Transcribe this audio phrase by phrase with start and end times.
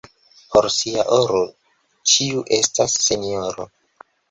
[0.53, 1.41] Por sia oro
[2.15, 3.71] ĉiu estas sinjoro.